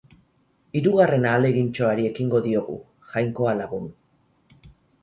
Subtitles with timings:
[0.79, 2.79] Hirugarren ahalegintxoari ekingo diogu,
[3.13, 3.91] Jainkoa lagun.